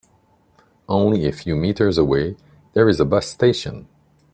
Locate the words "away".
1.99-2.35